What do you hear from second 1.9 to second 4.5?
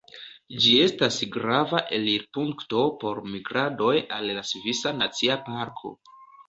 elirpunkto por migradoj al la